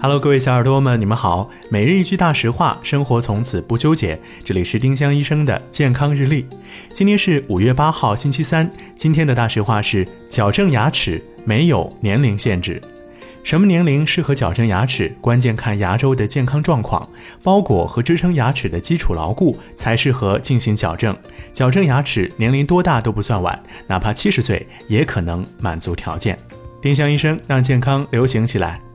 [0.00, 1.50] Hello，各位小耳朵们，你们好。
[1.70, 4.16] 每日一句大实话，生活从此不纠结。
[4.44, 6.46] 这里是丁香医生的健康日历。
[6.92, 8.70] 今天是五月八号，星期三。
[8.96, 12.80] 今天的大实话是：矫正牙齿没有年龄限制。
[13.42, 15.12] 什么年龄适合矫正牙齿？
[15.20, 17.04] 关键看牙周的健康状况，
[17.42, 21.16] 包裹和支撑牙齿的基础牢固，才适合进行矫正。
[21.52, 26.38] 矫正牙齿，年龄多大都不算晚，哪怕七十岁也可能满足条件。
[26.80, 28.80] 丁香医生让健康流行起来。